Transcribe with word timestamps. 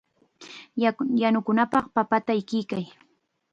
Yanukunapaq 1.21 1.85
papata 1.95 2.31
ikiykay. 2.41 2.85